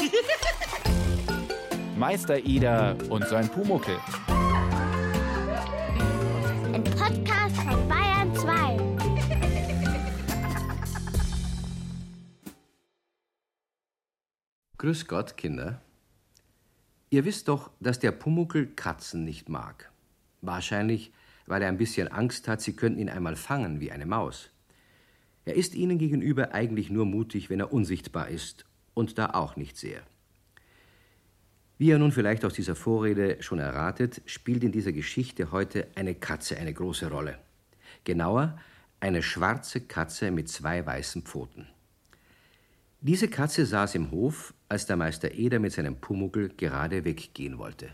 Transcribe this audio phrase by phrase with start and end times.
[1.96, 3.96] Meister Eder und sein Pumuckel.
[6.72, 8.78] Ein Podcast von Bayern 2.
[14.78, 15.82] Grüß Gott, Kinder.
[17.10, 19.90] Ihr wisst doch, dass der Pumuckel Katzen nicht mag.
[20.40, 21.12] Wahrscheinlich,
[21.46, 24.50] weil er ein bisschen Angst hat, sie könnten ihn einmal fangen wie eine Maus.
[25.44, 28.64] Er ist ihnen gegenüber eigentlich nur mutig, wenn er unsichtbar ist,
[29.00, 30.02] und da auch nicht sehr.
[31.78, 36.14] Wie ihr nun vielleicht aus dieser Vorrede schon erratet, spielt in dieser Geschichte heute eine
[36.14, 37.38] Katze eine große Rolle.
[38.04, 38.58] Genauer,
[39.00, 41.66] eine schwarze Katze mit zwei weißen Pfoten.
[43.00, 47.88] Diese Katze saß im Hof, als der Meister Eder mit seinem Pumuckel gerade weggehen wollte.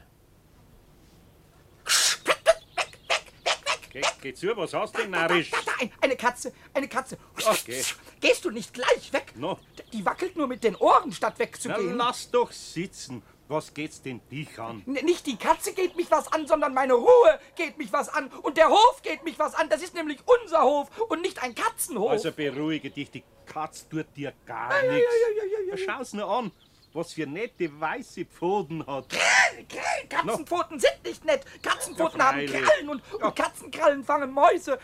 [4.26, 5.50] Geh, zu, was hast du denn narrisch?
[5.52, 7.16] Da, da, ein- eine Katze, eine Katze.
[7.48, 7.80] Okay.
[8.20, 9.32] Gehst du nicht gleich weg?
[9.36, 9.56] No.
[9.92, 11.96] Die wackelt nur mit den Ohren, statt Na, wegzugehen.
[11.96, 13.22] lass doch sitzen.
[13.48, 14.82] Was geht's denn dich an?
[14.88, 18.26] N- Nicht die Katze geht mich was an, sondern meine Ruhe geht mich was an.
[18.42, 19.68] Und der Hof geht mich was an.
[19.68, 22.10] Das ist nämlich unser Hof und nicht ein Katzenhof.
[22.10, 25.08] Also beruhige dich, die Katz tut dir gar ja, nichts.
[25.22, 25.76] ja, ja, ja, ja.
[25.76, 26.50] Schau's nur an,
[26.96, 29.08] was für nette weiße Pfoten hat.
[29.10, 31.44] Krallen, Katzenpfoten sind nicht nett.
[31.62, 32.46] Katzenpfoten Ja, haben.
[32.46, 34.78] Krallen und, und Katzenkrallen fangen Mäuse.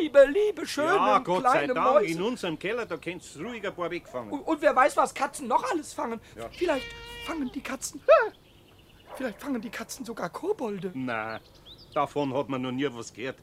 [0.00, 2.24] Liebe, liebe, schöne Ja, Gott sei kleine Dank, in Mäuse.
[2.24, 4.30] unserem Keller, da kannst du ruhig ein paar wegfangen.
[4.30, 6.20] Und, und wer weiß, was Katzen noch alles fangen.
[6.36, 6.48] Ja.
[6.50, 6.86] Vielleicht
[7.26, 8.02] fangen die Katzen...
[9.16, 10.92] Vielleicht fangen die Katzen sogar Kobolde.
[10.94, 11.40] Na,
[11.92, 13.36] davon hat man noch nie was gehört.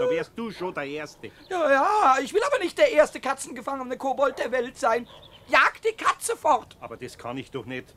[0.00, 1.30] Da wärst du schon der Erste.
[1.48, 5.08] Ja, ja, ich will aber nicht der erste katzengefangene Kobold der Welt sein.
[5.48, 6.76] Jag die Katze fort.
[6.80, 7.94] Aber das kann ich doch nicht.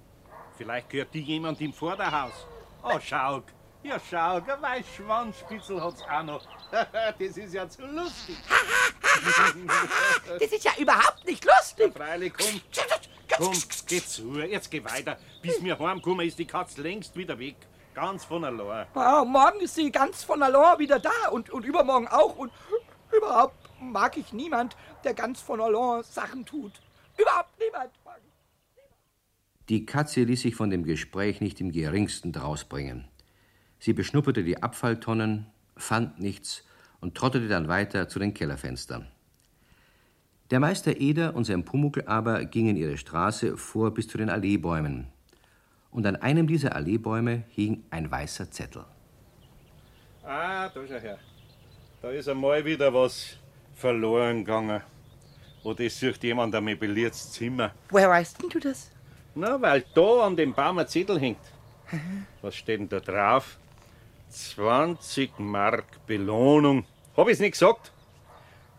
[0.58, 2.34] Vielleicht gehört die jemand im Vorderhaus.
[2.84, 3.44] Oh, schau.
[3.84, 6.42] Ja, schau, ein Weißschwanzspitzel hat's auch noch.
[6.72, 8.38] das ist ja zu lustig.
[10.40, 11.92] Das ist ja überhaupt nicht lustig.
[11.92, 12.62] Freilich, komm,
[13.36, 13.54] komm,
[13.88, 14.40] geh zu.
[14.40, 15.18] Jetzt geh weiter.
[15.42, 17.56] Bis wir heimkommen, ist die Katze längst wieder weg.
[17.96, 18.86] Ganz von allein.
[18.94, 22.38] Ah, morgen ist sie ganz von Alor wieder da und, und übermorgen auch.
[22.38, 22.52] Und
[23.12, 26.74] überhaupt mag ich niemand, der ganz von Alor Sachen tut.
[27.18, 27.92] Überhaupt niemand.
[29.70, 33.06] Die Katze ließ sich von dem Gespräch nicht im geringsten drausbringen.
[33.80, 36.64] Sie beschnupperte die Abfalltonnen, fand nichts
[37.02, 39.08] und trottete dann weiter zu den Kellerfenstern.
[40.52, 45.08] Der Meister Eder und sein Pumuckel aber gingen ihre Straße vor bis zu den Alleebäumen.
[45.92, 48.86] Und an einem dieser Alleebäume hing ein weißer Zettel.
[50.24, 51.20] Ah, da schau her.
[52.02, 53.38] Da ist einmal wieder was
[53.76, 54.82] verloren gegangen.
[55.68, 57.74] Oder es sucht jemand ein möbliertes Zimmer.
[57.90, 58.90] Woher weißt denn du das?
[59.36, 61.42] Na, weil da an dem Baum ein Zettel hängt.
[62.42, 63.58] Was steht denn da drauf?
[64.30, 66.86] 20 Mark Belohnung.
[67.18, 67.92] Hab ich's nicht gesagt?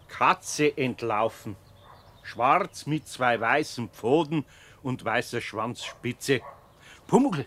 [0.08, 1.56] Katze entlaufen.
[2.22, 4.46] Schwarz mit zwei weißen Pfoten
[4.82, 6.40] und weißer Schwanzspitze.
[7.06, 7.44] Pumuckl,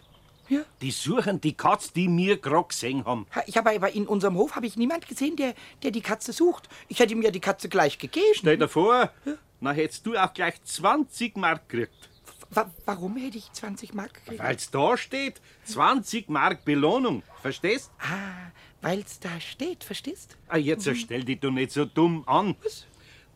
[0.49, 0.61] Ja?
[0.81, 3.25] die suchen die Katz, die wir grad gesehen haben.
[3.33, 5.53] Ha, Ich habe aber in unserem Hof habe ich niemand gesehen, der,
[5.83, 6.67] der die Katze sucht.
[6.87, 8.25] Ich hätte ihm ja die Katze gleich gegeben.
[8.33, 9.11] Stell dir vor,
[9.59, 12.09] na hättest du auch gleich 20 Mark gekriegt.
[12.49, 14.43] Wa warum hätte ich 20 Mark gekriegt?
[14.43, 17.23] Weil's da steht, 20 Mark Belohnung.
[17.41, 17.91] Verstehst?
[17.99, 18.51] Ah,
[18.81, 20.35] weil's da steht, verstehst?
[20.49, 22.55] Ah, jetzt stell dich doch nicht so dumm an.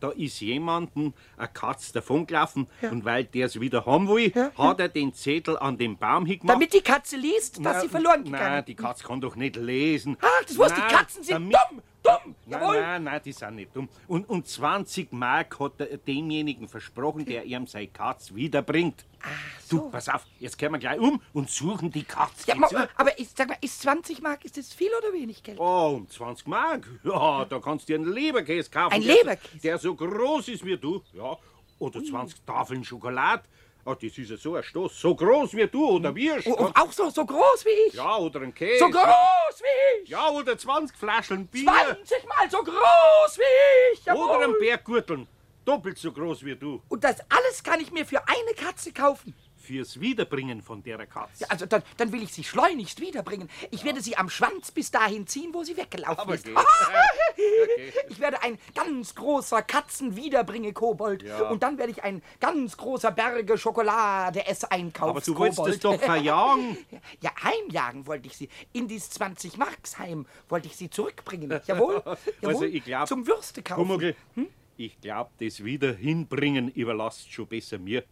[0.00, 4.80] Da ist jemandem eine Katz davongelaufen und weil der es wieder haben will, Ja, hat
[4.80, 6.54] er den Zettel an den Baum hingemacht.
[6.54, 10.16] Damit die Katze liest, dass sie verloren gegangen Nein, die Katz kann doch nicht lesen.
[10.20, 12.80] Ah, das wusste Nein, die Katzen sind damit- dumm, dumm, Nein, jawohl.
[12.80, 13.88] nein, nein, die sind nicht dumm.
[14.06, 19.04] Und, und 20 Mark hat er demjenigen versprochen, der ihm seine Katz wiederbringt.
[19.68, 22.46] Du, pass auf, jetzt kehren wir gleich um und suchen die Katz.
[22.46, 25.58] Ja, ma, aber ist, sag mal, ist 20 Mark, ist das viel oder wenig Geld?
[25.58, 26.86] Oh, um 20 Mark?
[27.02, 28.94] Ja, da kannst du dir einen Leberkäse kaufen.
[28.94, 29.54] Ein Leberkäse?
[29.54, 31.02] So, der so groß ist wie du.
[31.12, 31.36] Ja.
[31.78, 33.42] Oder 20 Tafeln Schokolade.
[33.84, 35.00] Ah, das ist ja so ein Stoß.
[35.00, 37.94] So groß wie du oder ein Und, und auch so, so groß wie ich?
[37.94, 38.80] Ja, oder ein Käse.
[38.80, 40.08] So groß wie ich?
[40.08, 41.64] Ja, oder 20 Flaschen Bier.
[41.64, 44.04] 20 Mal so groß wie ich?
[44.04, 44.28] Jawohl.
[44.28, 45.28] Oder ein Berggürteln.
[45.66, 46.80] Doppelt so groß wie du.
[46.88, 49.34] Und das alles kann ich mir für eine Katze kaufen.
[49.56, 51.42] Fürs Wiederbringen von der Katze.
[51.42, 53.50] Ja, also dann, dann will ich sie schleunigst wiederbringen.
[53.72, 56.44] Ich werde sie am Schwanz bis dahin ziehen, wo sie weggelaufen Aber ist.
[56.44, 56.56] geht.
[58.08, 61.24] Ich werde ein ganz großer Katzenwiederbringe-Kobold.
[61.24, 61.50] Ja.
[61.50, 65.10] Und dann werde ich ein ganz großer Berge Schokolade ess einkaufen.
[65.10, 66.78] Aber du wolltest es doch verjagen.
[67.20, 68.48] Ja, heimjagen wollte ich sie.
[68.72, 71.60] In dieses 20 Marksheim wollte ich sie zurückbringen.
[71.66, 72.02] Jawohl.
[72.04, 72.18] jawohl.
[72.42, 73.86] Also ich glaub, Zum Würste kaufen.
[73.86, 74.14] Pumuckl,
[74.76, 78.04] ich glaub, das Wiederhinbringen überlasst schon besser mir.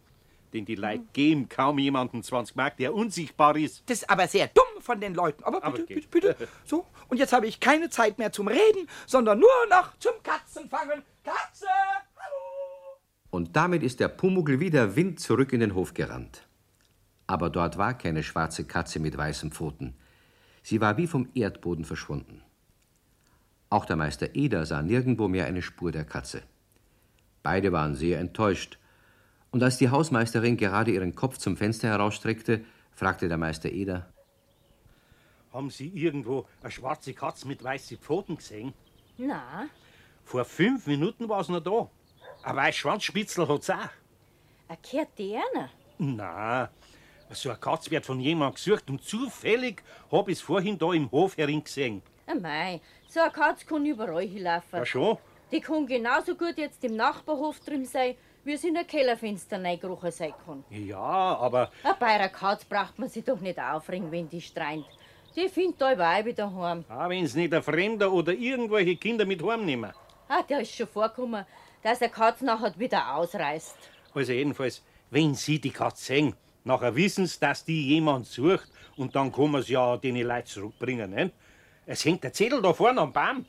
[0.53, 3.83] Denn die Leute geben kaum jemanden 20 Mark, der unsichtbar ist.
[3.87, 5.43] Das ist aber sehr dumm von den Leuten.
[5.43, 6.09] Aber Aber bitte, geht.
[6.09, 6.47] bitte, bitte.
[6.65, 11.01] So, und jetzt habe ich keine Zeit mehr zum Reden, sondern nur noch zum Katzenfangen.
[11.23, 11.65] Katze!
[12.15, 12.97] Hallo!
[13.31, 16.47] Und damit ist der Pumuckl wieder Wind zurück in den Hof gerannt.
[17.27, 19.97] Aber dort war keine schwarze Katze mit weißen Pfoten.
[20.63, 22.43] Sie war wie vom Erdboden verschwunden.
[23.69, 26.43] Auch der Meister Eder sah nirgendwo mehr eine Spur der Katze.
[27.45, 28.79] Beide waren sehr enttäuscht,
[29.51, 34.11] und als die Hausmeisterin gerade ihren Kopf zum Fenster herausstreckte, fragte der Meister Eder
[35.53, 38.73] Haben Sie irgendwo eine schwarze Katze mit weißen Pfoten gesehen?
[39.19, 39.67] Na,
[40.23, 41.87] Vor fünf Minuten war es noch da.
[42.41, 43.89] Ein weiß Schwanzspitzel hat's auch.
[44.67, 45.69] erkehrt die einer?
[45.99, 46.71] Na,
[47.29, 51.37] so eine Katze wird von jemandem gesucht und zufällig hab ich's vorhin da im Hof
[51.37, 52.01] herin gesehen.
[52.41, 54.79] Mei, so eine Katze kann überall hinlaufen.
[54.79, 55.19] Ja schon?
[55.51, 60.11] Die kann genauso gut jetzt im Nachbarhof drin sein, wie es in ein Kellerfenster reingerochen
[60.11, 60.63] sein kann.
[60.69, 64.85] Ja, aber Ah, Bei einer Katze braucht man sich doch nicht aufregen, wenn die streint.
[65.35, 66.85] Die findet da überall wieder heim.
[66.89, 69.91] auch wenn's nicht ein Fremder oder irgendwelche Kinder mit heimnehmen.
[70.27, 71.45] Ah, der ist schon vorgekommen,
[71.83, 73.75] dass eine Katze nachher wieder ausreißt.
[74.13, 79.31] Also jedenfalls, wenn Sie die Katze sehen, nachher wissen's, dass die jemand sucht und dann
[79.31, 81.33] kann man's ja den Leuten zurückbringen, nicht?
[81.85, 83.45] Es hängt der Zettel da vorne am Baum.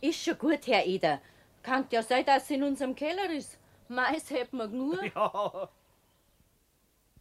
[0.00, 1.20] Ist schon gut, Herr Eder.
[1.62, 3.58] Kann ja sein, dass sie in unserem Keller ist.
[3.88, 4.98] Mais hätten wir genug.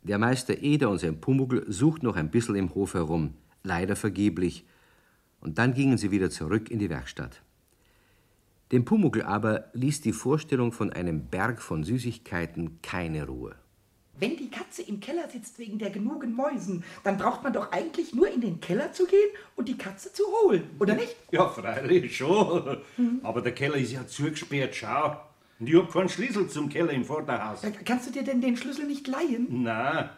[0.03, 3.33] Der Meister Eder und sein Pumuckl suchten noch ein bisschen im Hof herum,
[3.63, 4.65] leider vergeblich,
[5.41, 7.41] und dann gingen sie wieder zurück in die Werkstatt.
[8.71, 13.55] Dem Pumuckl aber ließ die Vorstellung von einem Berg von Süßigkeiten keine Ruhe.
[14.19, 18.13] Wenn die Katze im Keller sitzt wegen der genugen Mäusen, dann braucht man doch eigentlich
[18.15, 21.15] nur in den Keller zu gehen und die Katze zu holen, oder nicht?
[21.31, 22.77] Ja, freilich schon.
[23.23, 25.17] Aber der Keller ist ja zugesperrt, schau.
[25.59, 27.63] Und ich hab keinen Schlüssel zum Keller im Vorderhaus.
[27.63, 29.47] Äh, Kannst du dir denn den Schlüssel nicht leihen?
[29.49, 30.11] Na,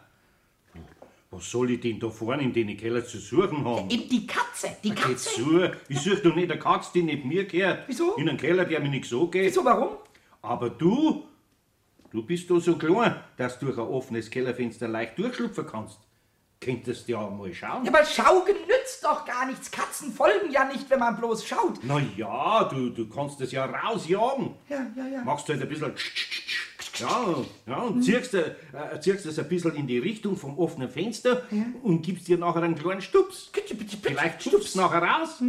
[1.30, 3.88] was soll ich denn da vorne in den Keller zu suchen haben?
[3.88, 5.30] Eben die Katze, die Katze.
[5.30, 5.70] zu.
[5.88, 7.84] Ich such doch nicht eine Katze, die nicht mir gehört.
[7.86, 8.14] Wieso?
[8.16, 9.46] In einen Keller, der mir nicht so geht.
[9.46, 9.90] Wieso, warum?
[10.42, 11.24] Aber du,
[12.10, 15.98] du bist doch so klein, dass du durch ein offenes Kellerfenster leicht durchschlupfen kannst.
[16.60, 17.86] Könntest ja mal schauen.
[17.86, 19.70] Ja, aber Schaugen nützt doch gar nichts.
[19.70, 21.78] Katzen folgen ja nicht, wenn man bloß schaut.
[21.82, 24.54] Na ja, du, du kannst das ja rausjagen.
[24.68, 25.24] Ja, ja, ja.
[25.24, 25.94] Machst halt ein bisschen.
[26.98, 27.34] Ja,
[27.66, 28.54] ja und ziehst, äh,
[29.00, 31.44] ziehst das ein bisschen in die Richtung vom offenen Fenster
[31.82, 33.50] und gibst dir nachher einen kleinen Stups.
[34.02, 35.42] Vielleicht stupst nachher raus.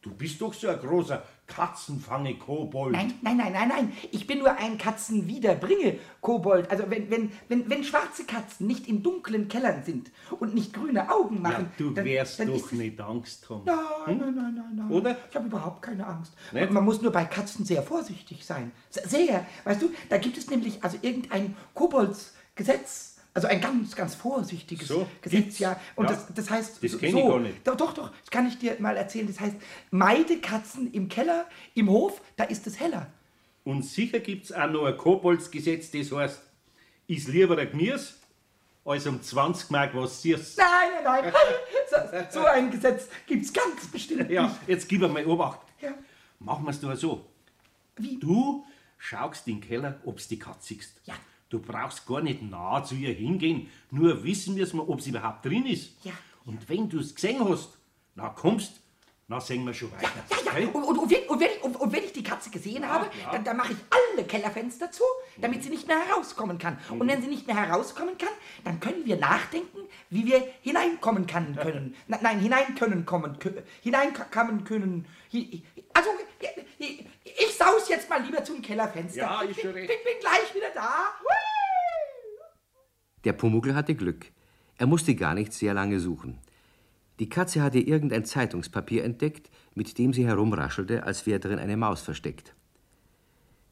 [0.00, 2.92] Du bist doch so ein großer Katzenfange-Kobold.
[2.92, 3.92] Nein, nein, nein, nein, nein.
[4.12, 6.70] Ich bin nur ein Katzenwiederbringe, Kobold.
[6.70, 11.10] Also wenn, wenn, wenn, wenn schwarze Katzen nicht in dunklen Kellern sind und nicht grüne
[11.10, 13.64] Augen Ja, machen, du dann, wirst dann doch nicht Angst haben.
[13.64, 14.90] Nein, nein, nein, nein, nein.
[14.90, 15.16] Oder?
[15.28, 16.32] Ich habe überhaupt keine Angst.
[16.52, 16.70] Nicht?
[16.70, 18.70] Man muss nur bei Katzen sehr vorsichtig sein.
[18.90, 19.44] Sehr.
[19.64, 23.07] Weißt du, da gibt es nämlich also irgendein Koboldsgesetz.
[23.34, 25.58] Also ein ganz, ganz vorsichtiges So, Gesetz, gibt's?
[25.60, 25.78] ja.
[25.94, 26.16] Und Ja.
[26.16, 26.82] Das, das heißt.
[26.82, 27.66] Das so- kenn ich so, gar nicht.
[27.66, 28.10] Doch, doch, doch.
[28.20, 29.26] Das kann ich dir mal erzählen.
[29.26, 29.54] Das heißt,
[29.90, 33.06] meide Katzen im Keller, im Hof, da ist es heller.
[33.64, 36.40] Und sicher gibt's auch noch ein Koboldsgesetz, das heißt,
[37.06, 38.14] ist lieber ein Gemüse,
[38.84, 40.56] als um 20 Mark was siehst.
[40.58, 40.68] Nein,
[41.04, 41.32] nein, nein.
[42.30, 44.56] So, so ein Gesetz gibt es ganz bestimmt Ja, nicht.
[44.66, 45.60] jetzt gib mal Obacht.
[45.80, 45.90] Ja.
[46.38, 47.24] Machen wir's doch so.
[47.96, 48.18] Wie?
[48.18, 48.64] Du
[48.98, 51.00] schaust in den Keller, ob's die Katze siehst.
[51.04, 51.14] Ja.
[51.50, 55.64] Du brauchst gar nicht nah zu ihr hingehen, nur wissen wir, ob sie überhaupt drin
[55.66, 55.92] ist.
[56.04, 56.12] Ja.
[56.44, 57.70] Und wenn du's gesehen hast,
[58.14, 58.80] na kommst,
[59.30, 60.08] na sehen wir schon weiter.
[60.30, 60.68] Ja, ja, Gell?
[60.68, 63.06] und, und, und, wenn, und, wenn ich, und, und wenn ich die Katze gesehen habe,
[63.22, 63.30] ja.
[63.32, 65.02] dann, dann mache ich alle Kellerfenster zu,
[65.38, 66.78] damit sie nicht mehr herauskommen kann.
[66.90, 67.08] Und Mhm.
[67.08, 68.28] wenn sie nicht mehr herauskommen kann,
[68.64, 69.78] dann können wir nachdenken,
[70.10, 71.94] wie wir hineinkommen kann, können.
[72.08, 73.36] Na, nein, hinein können kommen,
[73.82, 75.06] hineinkommen können.
[75.32, 75.62] Hi-
[75.94, 76.10] Also,
[76.78, 79.20] ich, ich saus jetzt mal lieber zum Kellerfenster.
[79.20, 79.88] Ja, ich bin, schon bin,
[80.20, 81.14] gleich wieder da.
[83.24, 84.26] Der Pumuckl hatte Glück.
[84.76, 86.38] Er musste gar nicht sehr lange suchen.
[87.18, 92.00] Die Katze hatte irgendein Zeitungspapier entdeckt, mit dem sie herumraschelte, als wäre darin eine Maus
[92.00, 92.54] versteckt.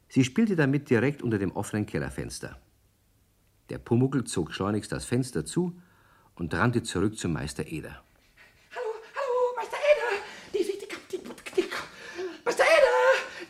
[0.08, 2.58] Sie spielte damit direkt unter dem offenen Kellerfenster.
[3.70, 5.80] Der Pumuckl zog schleunigst das Fenster zu
[6.35, 8.02] und rannte zurück zum Meister Eder.
[8.75, 10.23] Hallo, hallo, Meister Eder.
[10.52, 11.68] Die, die, die, die, die, die
[12.44, 12.96] Meister Eder.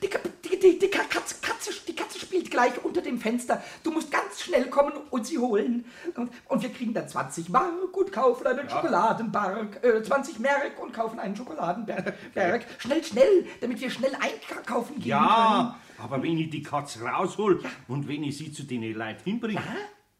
[0.02, 3.62] Die, die, die, die Katze, Katze, die Katze spielt gleich unter dem Fenster.
[3.82, 5.84] Du musst ganz schnell kommen und sie holen.
[6.16, 9.84] Und, und wir kriegen dann 20 Mark und kaufen einen Schokoladenberg.
[9.84, 12.14] Äh, 20 Mark und kaufen einen Schokoladenberg.
[12.34, 12.66] Berg.
[12.78, 18.08] Schnell, schnell, damit wir schnell einkaufen gehen Ja, aber wenn ich die Katze raushol und
[18.08, 19.62] wenn ich sie zu den Leuten hinbringe,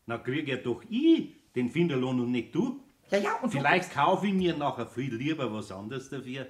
[0.07, 2.65] dann krieg ja doch ich den Finderlohn und nicht du.
[2.65, 2.81] können.
[3.11, 6.47] Ja, ja, und Vielleicht kaufe ich mir nachher viel lieber was anderes dafür.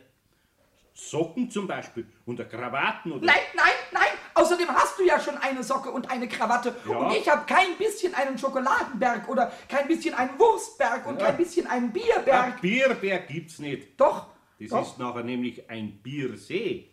[0.94, 3.26] Socken zum Beispiel und Krawatten oder.
[3.26, 4.05] Nein, nein, nein!
[4.36, 6.74] Außerdem hast du ja schon eine Socke und eine Krawatte.
[6.88, 6.96] Ja.
[6.96, 11.66] Und ich habe kein bisschen einen Schokoladenberg oder kein bisschen einen Wurstberg und kein bisschen
[11.66, 12.60] einen Ein Bierberg.
[12.60, 13.98] Bierberg gibt's nicht.
[13.98, 14.26] Doch,
[14.60, 14.82] Das doch.
[14.82, 16.88] ist nachher nämlich ein Biersee.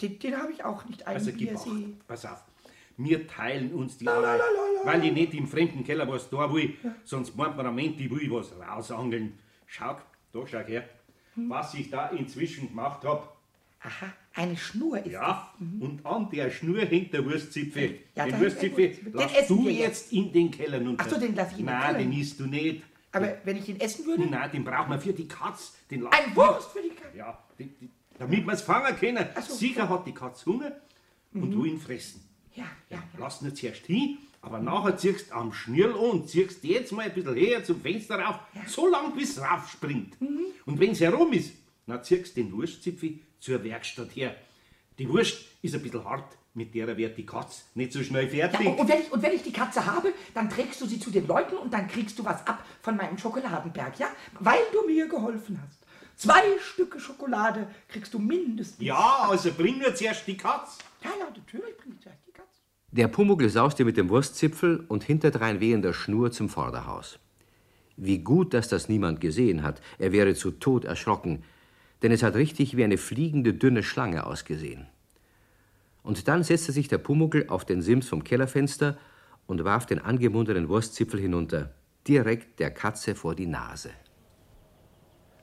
[0.00, 1.68] Den, den habe ich auch nicht, einen Also Biersee.
[1.70, 2.06] acht.
[2.08, 2.42] Pass auf.
[2.96, 4.40] wir teilen uns die Arbeit,
[4.84, 8.10] weil ich nicht im fremden Keller was da will, sonst meint man am Ende, ich
[8.10, 9.38] will was rausangeln.
[9.66, 9.96] Schau,
[10.32, 10.88] da schau her,
[11.36, 13.36] was ich da inzwischen gemacht hab.
[13.80, 18.00] Aha, eine Schnur ist Ja, und an der Schnur hängt der Wurstzipfel.
[18.16, 21.04] Ja, den Wurstzipfel den lass du jetzt in den Keller runter.
[21.06, 21.98] Ach so, den lass ich in den Nein, Keller.
[21.98, 22.82] den isst du nicht.
[23.12, 24.26] Aber wenn ich ihn essen würde?
[24.26, 25.76] Nein, den braucht man für die Katz.
[25.90, 27.16] Den Ein Wurst für die Katze?
[27.16, 29.24] Ja, die, die, damit wir es fangen können.
[29.40, 29.54] So.
[29.54, 29.58] Mhm.
[29.58, 30.72] Sicher hat die Katz Hunger
[31.32, 32.20] und will ihn fressen.
[32.54, 33.02] Ja, ja, ja.
[33.18, 37.14] Lass ihn zuerst hin, aber nachher ziehst du am Schnürl und ziehst jetzt mal ein
[37.14, 40.20] bisschen her zum Fenster rauf, so lang bis es raufspringt.
[40.20, 40.46] Mhm.
[40.66, 41.52] Und wenn es herum ist,
[41.86, 44.34] dann ziehst du den Wurstzipfel zur Werkstatt her.
[44.98, 48.48] Die Wurst ist ein bisschen hart, mit der wird die Katz nicht so schnell Ja,
[48.48, 48.66] fertig.
[48.66, 51.10] und, und, wenn ich, und wenn ich die Katze habe, dann trägst du sie zu
[51.10, 54.08] den Leuten und dann kriegst du was ab von meinem Schokoladenberg, ja?
[54.40, 55.78] Weil du mir geholfen hast.
[56.16, 58.84] Zwei Stücke Schokolade kriegst du mindestens.
[58.84, 60.78] ja, also bring nur zuerst die Katz.
[61.04, 62.48] Ja, ja, natürlich bringe ich zuerst die Katze.
[62.90, 67.20] Der Pumuckl sauste mit dem Wurstzipfel und hinterdrein wehender Schnur zum Vorderhaus.
[67.96, 69.80] Wie gut, dass das niemand gesehen hat.
[69.98, 71.44] Er wäre zu Tod erschrocken,
[72.02, 74.86] denn es hat richtig wie eine fliegende dünne Schlange ausgesehen.
[76.02, 78.96] Und dann setzte sich der Pumuckl auf den Sims vom Kellerfenster
[79.46, 81.74] und warf den angemundenen Wurstzipfel hinunter,
[82.06, 83.90] direkt der Katze vor die Nase.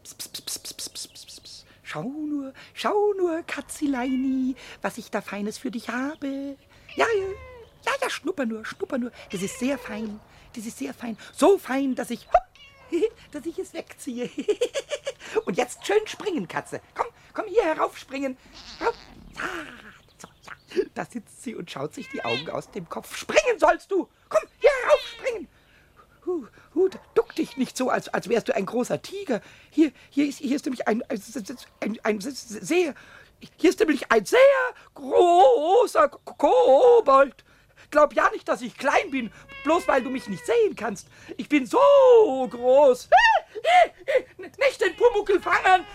[0.03, 1.65] Psst, psst, psst, psst, psst, psst, psst, psst.
[1.83, 6.55] Schau nur, schau nur, Katzileini, was ich da Feines für dich habe.
[6.95, 7.27] Ja, ja,
[7.85, 9.11] ja, ja, schnupper nur, schnupper nur.
[9.31, 10.19] Das ist sehr fein,
[10.55, 11.15] das ist sehr fein.
[11.31, 14.29] So fein, dass ich, hopp, dass ich es wegziehe.
[15.45, 16.81] Und jetzt schön springen, Katze.
[16.93, 18.37] Komm, komm hier heraufspringen.
[18.79, 18.87] Ja.
[20.93, 23.15] Da sitzt sie und schaut sich die Augen aus dem Kopf.
[23.15, 24.09] Springen sollst du.
[24.29, 25.47] Komm, hier heraufspringen.
[26.25, 29.41] Hu, hu, duck dich nicht so, als, als wärst du ein großer Tiger.
[29.69, 31.21] Hier, hier, ist, hier ist nämlich ein, ein,
[31.81, 32.95] ein, ein sehr,
[33.57, 34.39] hier ist nämlich ein sehr
[34.95, 37.44] großer Ko- Kobold.
[37.91, 39.31] Glaub ja nicht, dass ich klein bin,
[39.63, 41.07] bloß weil du mich nicht sehen kannst.
[41.37, 41.79] Ich bin so
[42.49, 43.09] groß.
[44.37, 45.85] Nicht den Pumuckel fangen.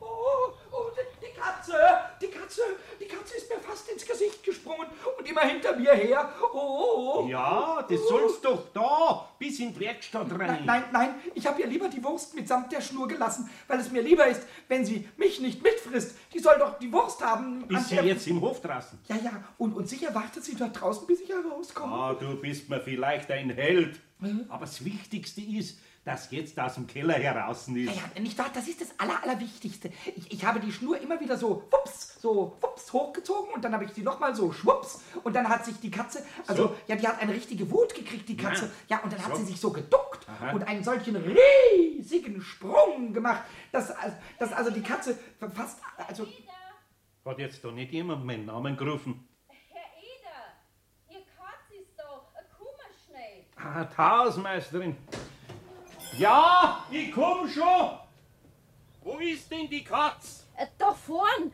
[0.00, 0.90] Oh, oh,
[1.22, 1.78] die, Katze,
[2.20, 2.62] die Katze,
[3.00, 4.86] die Katze ist mir fast ins Gesicht gesprungen
[5.18, 6.32] und immer hinter mir her.
[6.52, 10.38] Oh, Ja, das sollst doch da bis in die Werkstatt rein.
[10.38, 13.90] Nein, nein, nein, ich habe ihr lieber die Wurst mitsamt der Schnur gelassen, weil es
[13.90, 16.16] mir lieber ist, wenn sie mich nicht mitfrisst.
[16.36, 17.64] Die soll doch die Wurst haben.
[17.70, 18.98] Ist sie jetzt im Hof draußen?
[19.08, 21.92] Ja, ja, und, und sicher wartet sie dort draußen, bis ich herauskomme.
[21.94, 23.98] Ah, du bist mir vielleicht ein Held.
[24.18, 24.44] Mhm.
[24.50, 27.74] Aber das Wichtigste ist, dass jetzt aus dem Keller heraus ist.
[27.76, 28.50] Ja, ja, nicht wahr?
[28.54, 29.90] Das ist das Aller, Allerwichtigste.
[30.14, 33.84] Ich, ich habe die Schnur immer wieder so wups, so wups hochgezogen und dann habe
[33.84, 36.76] ich sie nochmal so schwupps und dann hat sich die Katze, also So.
[36.86, 38.70] ja, die hat eine richtige Wut gekriegt, die Katze.
[38.88, 39.38] Ja, und dann hat So.
[39.40, 40.52] sie sich so geduckt Aha.
[40.52, 43.42] und einen solchen riesigen Sprung gemacht,
[43.72, 43.94] dass,
[44.38, 45.16] dass also die Katze
[45.54, 46.26] fast, also
[47.24, 49.28] Hat jetzt da nicht jemand meinen Namen gerufen?
[49.48, 52.04] Herr Eder, Ihr Katz ist da.
[52.58, 52.66] Komm
[53.06, 53.44] schnell.
[53.56, 54.96] Ah, die Hausmeisterin.
[56.18, 57.98] Ja, ich komm schon.
[59.02, 60.46] Wo ist denn die Katz?
[60.56, 61.52] Äh, da vorn,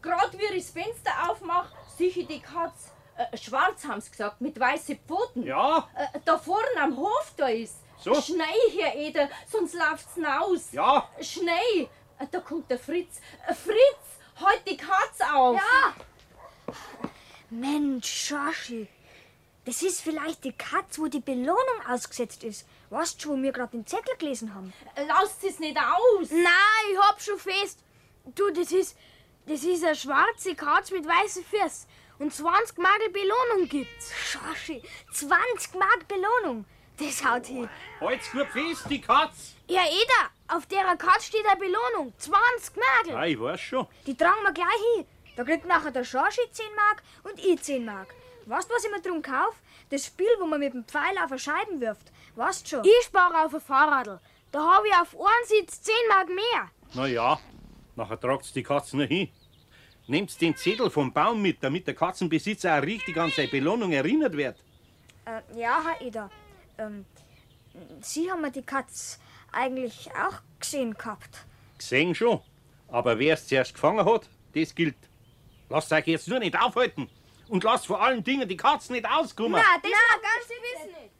[0.00, 2.92] gerade wie ich das Fenster aufmache, sehe ich die Katz.
[3.16, 5.42] Äh, schwarz haben sie gesagt, mit weißen Pfoten.
[5.44, 7.78] Ja, Äh, da vorn am Hof da ist.
[8.02, 8.14] So.
[8.20, 8.46] Schnell,
[8.78, 10.68] Herr Eder, sonst läuft's raus.
[10.72, 11.08] ja.
[11.20, 11.88] Schnell.
[12.18, 13.20] Äh, da kommt der Fritz.
[13.46, 14.04] Äh, Fritz,
[14.40, 15.56] halt die Katz auf.
[15.56, 15.94] Ja!
[17.50, 18.88] Mensch, Schorschi.
[19.64, 22.66] Das ist vielleicht die Katz, wo die Belohnung ausgesetzt ist.
[22.90, 24.72] Weißt du, wo wir gerade den Zettel gelesen haben?
[24.96, 26.30] Äh, Lasst es nicht aus.
[26.30, 27.78] Nein, ich hab schon fest.
[28.34, 28.96] Du, das ist,
[29.46, 31.88] das ist eine schwarze Katz mit weißen Füßen.
[32.18, 34.12] Und 20 Mark Belohnung gibt's.
[34.12, 34.82] Schorschi,
[35.12, 36.64] 20 Mark Belohnung.
[36.98, 37.68] Das haut hin.
[38.00, 39.54] Halt's gut fest, die Katz.
[39.68, 42.12] Ja, Eda, auf der Katz steht eine Belohnung.
[42.18, 43.06] 20 Mark.
[43.08, 43.86] Ja, ich weiß schon.
[44.06, 45.06] Die tragen wir gleich hin.
[45.36, 48.14] Da kriegt nachher der Schorschi 10 Mark und ich 10 Mark.
[48.46, 49.54] Weißt du, was ich mir drum kauf?
[49.88, 52.12] Das Spiel, wo man mit dem Pfeil auf eine Scheiben wirft.
[52.34, 52.84] Weißt schon?
[52.84, 54.20] Ich spare auf ein Fahrradl.
[54.50, 56.70] Da habe ich auf einen Sitz 10 Mark mehr.
[56.94, 57.40] Na ja,
[57.96, 59.30] nachher tragt's die Katz noch hin.
[60.08, 64.36] Nehmt den Zettel vom Baum mit, damit der Katzenbesitzer auch richtig an seine Belohnung erinnert
[64.36, 64.58] wird.
[65.24, 66.30] Äh, ja, Herr Eder.
[66.78, 67.04] Ähm,
[68.00, 69.18] Sie haben ja die Katz
[69.50, 71.46] eigentlich auch gesehen gehabt.
[71.78, 72.40] Gesehen schon.
[72.88, 74.96] Aber wer es zuerst gefangen hat, das gilt.
[75.68, 77.08] Lasst euch jetzt nur nicht aufhalten.
[77.48, 79.54] Und lasst vor allen Dingen die Katze nicht auskommen.
[79.54, 81.12] das Na, ganz gewiss nicht.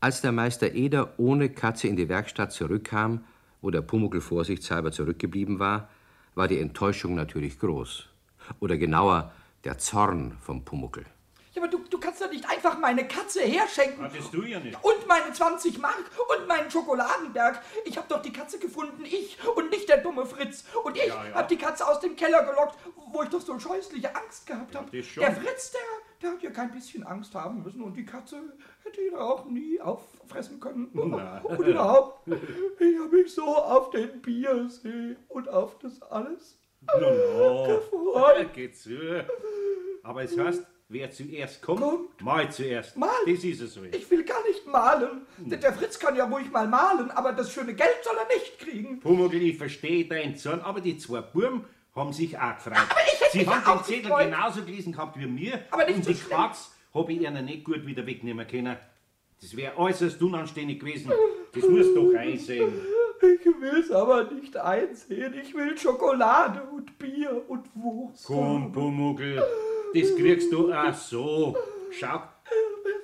[0.00, 3.24] Als der Meister Eder ohne Katze in die Werkstatt zurückkam,
[3.62, 5.88] wo der Pumuckl vorsichtshalber zurückgeblieben war,
[6.34, 8.08] war die Enttäuschung natürlich groß.
[8.60, 9.32] Oder genauer,
[9.64, 11.04] der Zorn vom Pumuckl.
[11.54, 14.08] Ja, aber du, du kannst mir nicht einfach meine Katze herschenken?
[14.32, 14.76] Tu ich ja nicht.
[14.82, 16.04] Und meine 20 Mark
[16.38, 17.60] und meinen Schokoladenberg.
[17.84, 20.64] Ich habe doch die Katze gefunden, ich und nicht der dumme Fritz.
[20.84, 21.34] Und ich Ja, ja.
[21.34, 22.76] habe die Katze aus dem Keller gelockt,
[23.12, 24.90] wo ich doch so scheußliche Angst gehabt habe.
[24.90, 25.80] der Fritz, der,
[26.22, 28.40] der hat ja kein bisschen Angst haben müssen und die Katze
[28.84, 30.90] hätte ihn auch nie auffressen können.
[30.92, 31.40] Na.
[31.44, 36.58] Und überhaupt, ich habe mich so auf den Biersee und auf das alles
[37.00, 37.66] No, no.
[37.66, 38.48] gefreut.
[38.54, 39.24] Geh zu.
[40.02, 42.22] Aber es heißt, wer zuerst kommt, Kommt.
[42.22, 42.96] mal zuerst.
[42.96, 43.08] Mal.
[43.26, 43.82] Das ist es so.
[43.84, 45.22] Ich will gar nicht malen.
[45.38, 48.58] Denn Der Fritz kann ja ruhig mal malen, aber das schöne Geld soll er nicht
[48.58, 49.00] kriegen.
[49.00, 51.64] Pumuckl, ich verstehe deinen Zorn, aber die zwei Buben
[51.94, 52.74] haben sich auch gefreut.
[52.76, 54.24] Aber ich hätte Sie haben den Zettel gefreut.
[54.24, 55.60] genauso gelesen gehabt wie mir.
[55.70, 56.18] Aber nicht Und so die.
[56.30, 58.76] Katz habe ich ihnen nicht gut wieder wegnehmen können.
[59.40, 61.12] Das wäre äußerst unanständig gewesen.
[61.52, 62.72] Das musst du doch einsehen.
[63.20, 65.34] Ich will's aber nicht einsehen.
[65.42, 68.24] Ich will Schokolade und Bier und Wurst.
[68.26, 69.42] Komm, Pumuckl,
[69.94, 71.56] das kriegst du auch so.
[71.90, 72.22] Schau,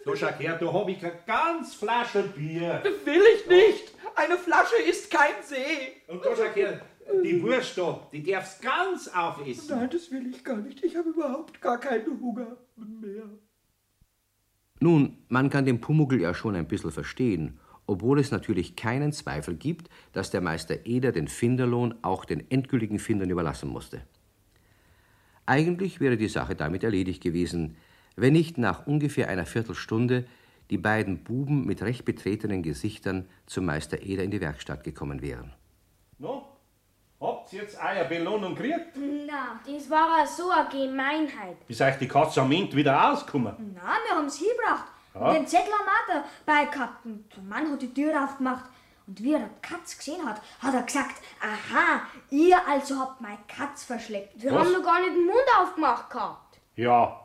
[0.05, 2.83] da schau her, da habe ich eine ganz Flasche Bier.
[3.05, 3.95] Will ich nicht.
[4.15, 6.03] Eine Flasche ist kein See.
[6.09, 6.81] Und da schau her,
[7.25, 9.77] die Wurst da, die darfst ganz aufessen.
[9.79, 10.83] Nein, das will ich gar nicht.
[10.85, 13.25] Ich habe überhaupt gar keinen Hunger mehr.
[14.81, 19.55] Nun, man kann den Pumuckl ja schon ein bisschen verstehen, obwohl es natürlich keinen Zweifel
[19.55, 24.03] gibt, dass der Meister Eder den Finderlohn auch den endgültigen Findern überlassen musste.
[25.47, 27.77] Eigentlich wäre die Sache damit erledigt gewesen,
[28.17, 30.25] wenn nicht nach ungefähr einer Viertelstunde
[30.71, 35.53] die beiden Buben mit recht betretenen Gesichtern zum Meister Eder in die Werkstatt gekommen wären.
[36.19, 36.47] No,
[37.21, 38.97] habt ihr jetzt eure Belohnung gekriegt?
[38.97, 41.57] Na, das war ja so eine Gemeinheit.
[41.69, 43.55] Ist euch die Katze am Ende wieder ausgekommen?
[43.75, 44.87] Na, wir haben's hingebracht.
[45.15, 47.05] Und den Zettel haben wir dabei gehabt.
[47.05, 48.65] Und der Mann hat die Tür aufgemacht.
[49.07, 53.39] Und wie er die Katz gesehen hat, hat er gesagt, aha, ihr also habt meine
[53.49, 54.43] Katz verschleppt.
[54.43, 54.61] Wir Was?
[54.61, 56.59] haben noch gar nicht den Mund aufgemacht gehabt.
[56.77, 57.19] Ja.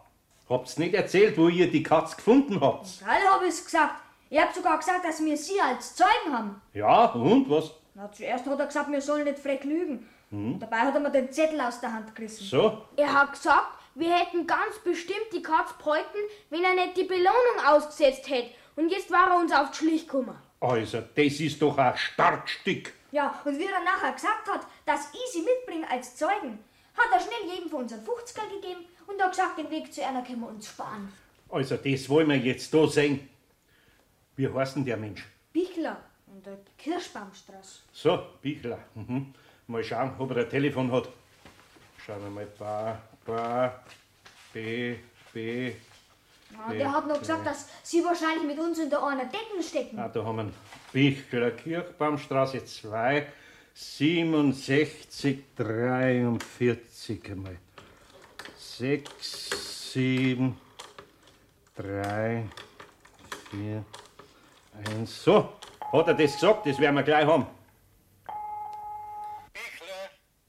[0.50, 2.88] Habt's nicht erzählt, wo ihr die Katz gefunden habt?
[3.06, 3.96] Geil hab ich's gesagt.
[4.30, 6.62] Ich hab sogar gesagt, dass wir sie als Zeugen haben.
[6.74, 7.72] Ja, und was?
[7.94, 10.08] Na, zuerst hat er gesagt, wir sollen nicht frech lügen.
[10.32, 12.46] Und dabei hat er mir den Zettel aus der Hand gerissen.
[12.46, 12.82] So?
[12.98, 16.18] Er hat gesagt, wir hätten ganz bestimmt die Katz behalten,
[16.50, 18.50] wenn er nicht die Belohnung ausgesetzt hätte.
[18.76, 20.38] Und jetzt war er uns auf die Schlich gekommen.
[20.60, 22.94] Also, das ist doch ein Starkstück.
[23.12, 26.60] Ja, und wie er nachher gesagt hat, dass ich sie mitbringe als Zeugen,
[26.96, 30.06] hat er schnell jedem von uns einen 50er gegeben und hat gesagt, den Weg zu
[30.06, 31.14] einer können wir uns sparen.
[31.50, 33.30] Also, das wollen wir jetzt da sehen.
[34.36, 35.26] Wie heißt denn der Mensch?
[35.54, 37.80] Bichler in der Kirschbaumstraße.
[37.92, 38.80] So, Bichler.
[38.96, 39.34] Mhm.
[39.68, 41.10] Mal schauen, ob er ein Telefon hat.
[42.06, 42.48] Schauen wir mal.
[42.58, 43.84] Ba, ba,
[44.54, 44.96] B,
[45.34, 45.74] B.
[46.52, 50.00] Ja, der hat noch gesagt, dass sie wahrscheinlich mit uns in der einer Decken stecken.
[50.00, 50.54] Ah, da haben wir ihn.
[50.92, 53.28] Bichler, Kirchbaumstraße 2,
[53.74, 57.58] 67, 43 einmal.
[58.58, 60.58] 6, 7,
[61.76, 62.46] 3,
[63.52, 63.86] 4,
[64.96, 65.24] 1.
[65.24, 65.54] So,
[65.92, 66.66] hat er das gesagt?
[66.66, 67.48] Das werden wir gleich haben.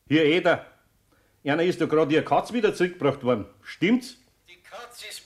[0.09, 0.67] Hier, Eder.
[1.45, 3.47] Einer ist doch gerade ihr Katz wieder zurückgebracht worden.
[3.63, 4.17] Stimmt's?
[4.49, 5.18] Die Katze ist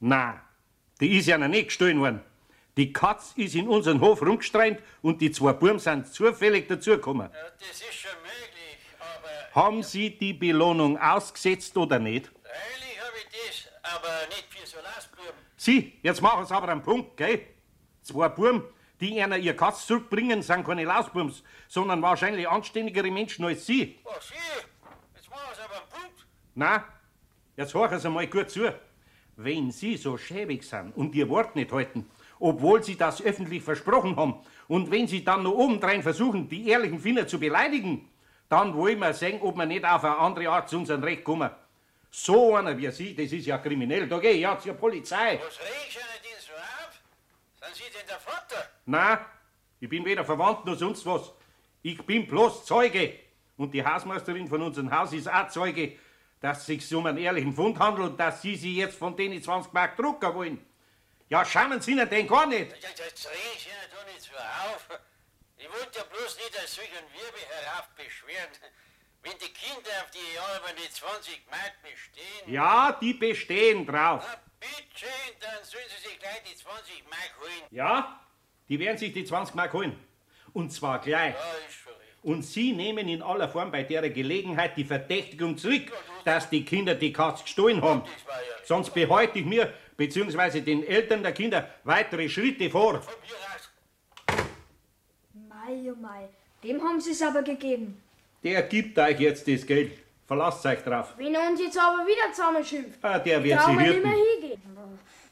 [0.00, 0.40] Nein,
[1.00, 2.20] die ist ja noch nicht gestohlen worden.
[2.76, 7.30] Die Katz ist in unseren Hof rumgestreint und die zwei Buben sind zufällig dazugekommen.
[7.32, 12.26] Ja, das ist schon möglich, aber Haben Sie die Belohnung ausgesetzt oder nicht?
[12.26, 13.26] freilich habe ich
[13.72, 15.32] das, aber nicht für so Lastbuben.
[15.56, 17.40] Sie, jetzt machen Sie aber einen Punkt, gell?
[18.02, 18.62] Zwei Buben,
[19.00, 23.98] die einer ihr Katz zurückbringen, sind keine Lausbums, sondern wahrscheinlich anständigere Menschen als Sie.
[24.04, 24.34] Oh, Sie,
[25.16, 26.26] jetzt machen Sie aber einen Punkt.
[26.54, 26.84] Na,
[27.56, 28.70] jetzt horchen Sie mal gut zu.
[29.36, 32.08] Wenn Sie so schäbig sind und Ihr Wort nicht halten,
[32.40, 36.98] obwohl Sie das öffentlich versprochen haben, und wenn Sie dann noch obendrein versuchen, die ehrlichen
[36.98, 38.08] Finder zu beleidigen,
[38.48, 41.50] dann wollen wir sehen, ob wir nicht auf eine andere Art zu unserem Recht kommen.
[42.10, 44.08] So einer wie Sie, das ist ja kriminell.
[44.08, 45.38] Da geh ich ja zur Polizei.
[45.44, 47.74] Was reg ich Ihnen denn so auf?
[47.74, 48.70] Sind Sie denn der Vater?
[48.86, 49.26] Na,
[49.80, 51.32] ich bin weder verwandt noch sonst was.
[51.82, 53.18] Ich bin bloß Zeuge.
[53.58, 55.92] Und die Hausmeisterin von unserem Haus ist auch Zeuge,
[56.40, 59.42] dass es sich um einen ehrlichen Fund handelt und dass Sie sie jetzt von denen
[59.42, 60.66] 20 Mark drucken wollen.
[61.28, 62.70] Ja, schauen Sie Ihnen den gar nicht.
[62.72, 65.00] Jetzt, jetzt reg ich Ihnen doch nicht so auf.
[65.58, 68.50] Ich wollte ja bloß nicht als solchen Wirbel heraufbeschweren.
[69.22, 74.22] Wenn die Kinder auf die alberne 20 Mark bestehen, Ja, die bestehen drauf.
[74.24, 75.08] na bitteschön,
[75.40, 77.62] dann sollen Sie sich gleich die 20 Mark holen.
[77.70, 78.20] Ja,
[78.68, 79.98] die werden sich die 20 Mark holen.
[80.52, 81.34] Und zwar gleich.
[81.34, 81.92] Ja, ist schon.
[82.26, 85.92] Und Sie nehmen in aller Form bei der Gelegenheit die Verdächtigung zurück,
[86.24, 88.02] dass die Kinder die Katz gestohlen haben.
[88.64, 90.60] Sonst behalte ich mir bzw.
[90.60, 93.00] den Eltern der Kinder weitere Schritte vor.
[95.34, 96.28] Mei, oh mei,
[96.64, 98.02] dem haben sie es aber gegeben.
[98.42, 99.92] Der gibt euch jetzt das Geld.
[100.26, 101.14] Verlasst euch drauf.
[101.16, 104.60] Wenn er uns jetzt aber wieder zusammenschimpft, Ah, der wird sie wir nicht mehr hingehen.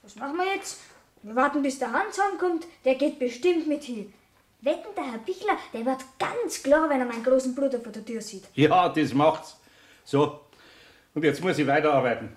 [0.00, 0.80] Was machen wir jetzt?
[1.24, 2.68] Wir warten, bis der Hans ankommt.
[2.84, 4.12] Der geht bestimmt mit hin.
[4.64, 8.04] Wetten, der Herr Bichler, der wird ganz klar, wenn er meinen großen Bruder vor der
[8.04, 8.44] Tür sieht.
[8.54, 9.56] Ja, das macht's.
[10.04, 10.40] So,
[11.14, 12.34] und jetzt muss ich weiterarbeiten.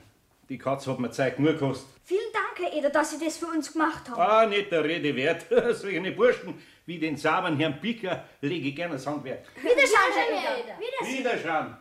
[0.50, 1.88] Die Katze hat mir Zeit nur gekostet.
[2.04, 4.22] Vielen Dank, Herr Eder, dass Sie das für uns gemacht haben.
[4.22, 5.46] Ah, nicht der Rede wert.
[5.76, 9.46] Solche Burschen wie den sauberen Herrn Bicker lege ich gerne das Handwerk.
[9.56, 10.58] Wiederschauen, Herr.
[10.58, 10.80] Eder.
[10.80, 11.20] Wiedersehen.
[11.20, 11.78] Wiederschauen.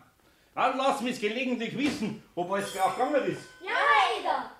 [0.54, 3.42] Dann lass mich gelegentlich wissen, ob alles auch gegangen ist.
[3.62, 4.50] Ja, Herr Eder.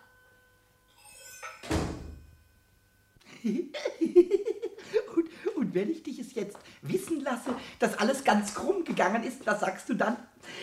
[5.77, 9.91] Wenn ich dich es jetzt wissen lasse, dass alles ganz krumm gegangen ist, was sagst
[9.91, 10.17] du dann?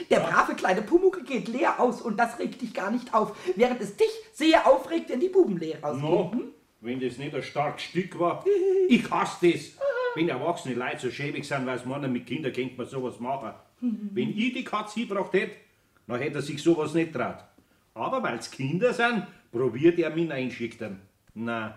[0.10, 3.80] Der brave kleine Pumuckel geht leer aus und das regt dich gar nicht auf, während
[3.80, 6.02] es dich sehr aufregt, wenn die Buben leer ausgehen.
[6.10, 6.46] No, Hm?
[6.82, 8.44] wenn das nicht ein starkes Stück war.
[8.90, 9.72] Ich hasse das.
[10.16, 13.54] Wenn erwachsene Leute so schäbig sind, weil es meinen, mit Kindern könnte man sowas machen.
[14.14, 15.56] Wenn ich die Katze hingebracht hätte,
[16.08, 17.38] dann hätte er sich sowas nicht traut.
[17.94, 21.00] Aber weil es Kinder sind, probiert er mich einschüchtern.
[21.36, 21.76] Na,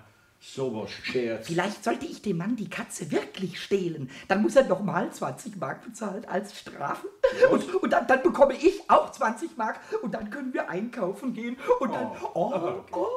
[0.55, 1.47] sowas geschert.
[1.47, 4.11] Vielleicht sollte ich dem Mann die Katze wirklich stehlen.
[4.29, 7.09] Dann muss er nochmal 20 Mark bezahlen als Strafe.
[7.51, 11.57] Und, und dann, dann bekomme ich auch 20 Mark und dann können wir einkaufen gehen.
[11.81, 13.09] Und dann, oh, oh.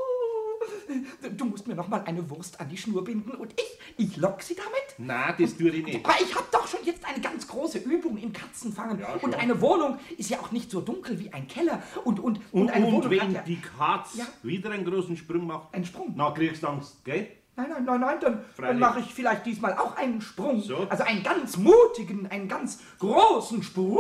[1.38, 4.56] Du musst mir nochmal eine Wurst an die Schnur binden und ich, ich lock sie
[4.56, 4.70] damit.
[4.98, 6.06] Na, das tue ich nicht.
[6.06, 9.00] Aber ich habe doch schon jetzt eine ganz große Übung in Katzenfangen.
[9.00, 11.82] Ja, und eine Wohnung ist ja auch nicht so dunkel wie ein Keller.
[12.04, 14.28] Und, und, und, Und, eine und Wohnung wenn ja die Katze Ja.
[14.44, 16.14] wieder einen großen Sprung macht, einen Sprung.
[16.16, 17.28] na, kriegst du Angst, gell?
[17.56, 20.62] Nein, nein, nein, nein, dann, dann mache ich vielleicht diesmal auch einen Sprung.
[20.62, 20.88] So.
[20.90, 24.00] Also einen ganz mutigen, einen ganz großen Sprung.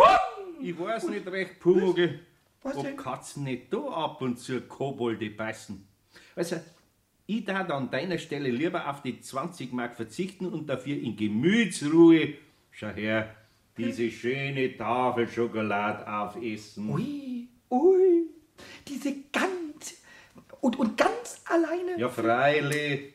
[0.62, 2.19] Ich weiß nicht recht, Pumuckl,
[2.63, 2.95] Was ob denn?
[2.95, 5.86] Katzen nicht da ab und zu Kobolde beißen.
[6.39, 6.56] Also,
[7.28, 12.36] ich darf an deiner Stelle lieber auf die 20 Mark verzichten und dafür in Gemütsruhe,
[12.71, 13.36] schau her,
[13.78, 16.89] diese schöne Tafel Schokolade aufessen.
[16.91, 18.23] Ui, ui,
[18.88, 19.95] diese ganz
[20.62, 21.99] und, und ganz alleine.
[21.99, 23.13] Ja, freilich.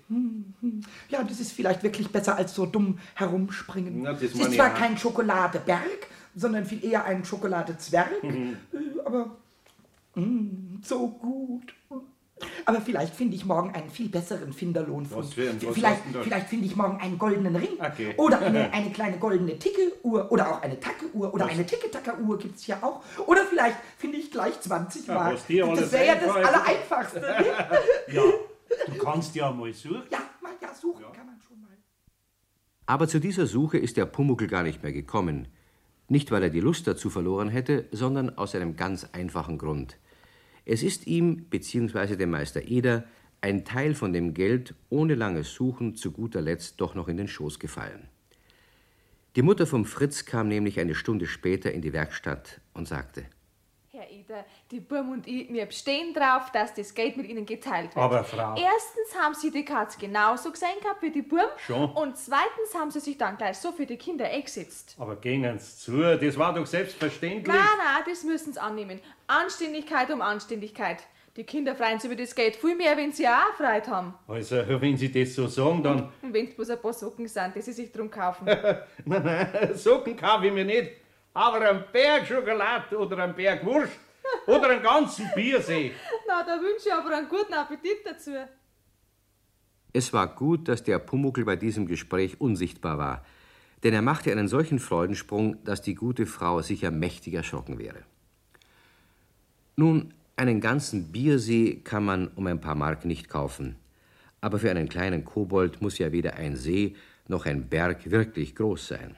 [1.08, 4.02] Ja, das ist vielleicht wirklich besser als so dumm herumspringen.
[4.02, 4.78] Na, das es ist zwar auch.
[4.78, 8.56] kein Schokoladeberg, sondern viel eher ein Schokoladezwerg, Mhm.
[8.74, 9.36] äh, aber
[10.14, 11.74] mm, so gut.
[12.66, 15.06] Aber vielleicht finde ich morgen einen viel besseren Finderlohn.
[15.10, 17.78] Was für ein- was vielleicht vielleicht finde ich morgen einen goldenen Ring.
[17.78, 18.14] Okay.
[18.16, 20.30] Oder eine, eine kleine goldene Ticke-Uhr.
[20.32, 21.32] Oder auch eine Tacke-Uhr.
[21.34, 23.02] Oder eine Ticke-Tacker-Uhr gibt es ja auch.
[23.26, 25.34] Oder vielleicht finde ich gleich 20 Ja, Mark.
[25.34, 26.30] was dir alles das wäre ja das.
[26.36, 27.20] Allereinfachste.
[28.12, 28.22] Ja,
[28.92, 30.02] du kannst ja mal suchen.
[30.10, 31.68] ja, mal, ja, suchen kann man schon mal.
[32.86, 35.48] Aber zu dieser Suche ist der Pumuckl gar nicht mehr gekommen.
[36.08, 39.96] Nicht, weil er die Lust dazu verloren hätte, sondern aus einem ganz einfachen Grund.
[40.64, 43.04] Es ist ihm, beziehungsweise dem Meister Eder,
[43.40, 47.28] ein Teil von dem Geld ohne langes Suchen zu guter Letzt doch noch in den
[47.28, 48.08] Schoß gefallen.
[49.36, 53.26] Die Mutter vom Fritz kam nämlich eine Stunde später in die Werkstatt und sagte,
[54.10, 58.04] Eder, die Burm und ich, wir bestehen drauf, dass das Geld mit Ihnen geteilt wird.
[58.04, 61.48] Aber Frau- Erstens haben Sie die Katze genauso gesehen gehabt wie die Burm.
[61.66, 61.90] Schon.
[61.92, 64.96] Und zweitens haben Sie sich dann gleich so für die Kinder eingesetzt.
[64.98, 67.46] Aber gehen Sie zu, das war doch selbstverständlich.
[67.46, 69.00] Nein, nein, das müssen Sie annehmen.
[69.26, 70.98] Anständigkeit um Anständigkeit.
[71.36, 74.14] Die Kinder freuen sich über das Geld viel mehr, wenn sie auch Freude haben.
[74.28, 76.12] Also, wenn Sie das so sagen, dann.
[76.22, 78.44] Und wenn es bloß ein paar Socken sind, die sie sich drum kaufen.
[79.04, 80.92] Nein, nein, Socken kaufe ich mir nicht.
[81.34, 83.92] Aber einen Berg Schokolade oder einen Berg Wurst
[84.46, 85.92] oder einen ganzen Biersee.
[86.26, 88.30] Na, da wünsche ich aber einen guten Appetit dazu.
[89.92, 93.24] Es war gut, dass der Pumuckl bei diesem Gespräch unsichtbar war,
[93.82, 98.02] denn er machte einen solchen Freudensprung, dass die gute Frau sicher mächtig erschrocken wäre.
[99.76, 103.76] Nun, einen ganzen Biersee kann man um ein paar Mark nicht kaufen,
[104.40, 106.96] aber für einen kleinen Kobold muss ja weder ein See
[107.28, 109.16] noch ein Berg wirklich groß sein.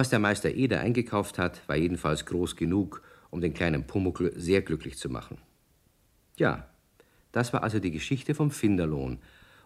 [0.00, 4.62] Was der Meister Eder eingekauft hat, war jedenfalls groß genug, um den kleinen Pumuckl sehr
[4.62, 5.36] glücklich zu machen.
[6.38, 6.70] Ja,
[7.32, 9.18] das war also die Geschichte vom Finderlohn.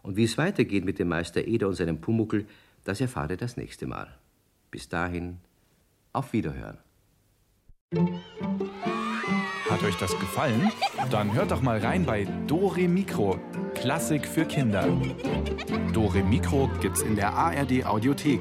[0.03, 2.47] Und wie es weitergeht mit dem Meister Eder und seinem Pumuckl,
[2.83, 4.13] das erfahrt ihr das nächste Mal.
[4.73, 5.37] Bis dahin,
[6.13, 6.79] auf Wiederhören.
[9.71, 10.73] Hat euch das gefallen?
[11.13, 13.39] Dann hört doch mal rein bei Dore Mikro,
[13.75, 14.89] Klassik für Kinder.
[15.93, 18.41] Dore Mikro gibt's in der ARD Audiothek